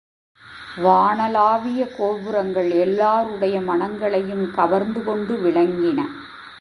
[0.77, 5.99] வானளாவிய கோபுரங்கள் எல்லாருடைய மனங்களையும் கவர்ந்து கொண்டு விளங்கின.